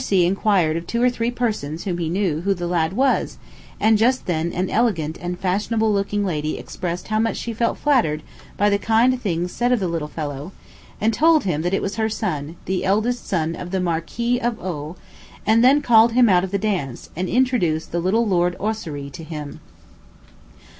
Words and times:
C. 0.03 0.25
inquired 0.25 0.77
of 0.77 0.87
two 0.87 0.99
or 0.99 1.11
three 1.11 1.29
persons 1.29 1.83
whom 1.83 1.99
he 1.99 2.09
knew, 2.09 2.41
who 2.41 2.55
the 2.55 2.65
lad 2.65 2.93
was; 2.93 3.37
and 3.79 3.99
just 3.99 4.25
then 4.25 4.51
an 4.51 4.67
elegant 4.67 5.15
and 5.21 5.37
fashionable 5.39 5.93
looking 5.93 6.25
lady 6.25 6.57
expressed 6.57 7.09
how 7.09 7.19
much 7.19 7.37
she 7.37 7.53
felt 7.53 7.77
flattered 7.77 8.23
by 8.57 8.71
the 8.71 8.79
kind 8.79 9.21
things 9.21 9.51
said 9.51 9.71
of 9.71 9.79
the 9.79 9.87
little 9.87 10.07
fellow, 10.07 10.53
and 10.99 11.13
told 11.13 11.43
him 11.43 11.61
that 11.61 11.75
it 11.75 11.83
was 11.83 11.97
her 11.97 12.09
son, 12.09 12.55
the 12.65 12.83
eldest 12.83 13.27
son 13.27 13.55
of 13.55 13.69
the 13.69 13.79
Marquis 13.79 14.39
of 14.39 14.59
O 14.59 14.93
d, 14.93 15.01
and 15.45 15.63
then 15.63 15.83
called 15.83 16.13
him 16.13 16.27
out 16.29 16.43
of 16.43 16.49
the 16.49 16.57
dance, 16.57 17.11
and 17.15 17.29
introduced 17.29 17.91
the 17.91 17.99
little 17.99 18.25
Lord 18.25 18.55
Ossory 18.59 19.11
to 19.11 19.23
him. 19.23 19.59